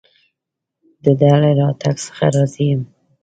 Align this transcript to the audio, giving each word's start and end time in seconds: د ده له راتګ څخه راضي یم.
د 1.03 1.05
ده 1.19 1.31
له 1.41 1.49
راتګ 1.59 1.95
څخه 2.07 2.25
راضي 2.35 2.65
یم. 2.71 2.81